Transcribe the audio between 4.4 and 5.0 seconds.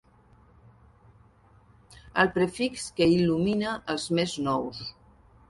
nous.